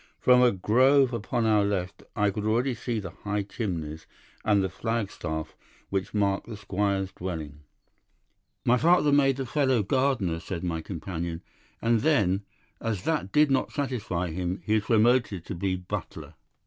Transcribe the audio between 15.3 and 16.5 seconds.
to be butler.